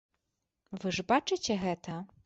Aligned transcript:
Вы 0.83 0.95
ж 0.99 1.07
бачыце 1.13 1.61
гэта? 1.67 2.01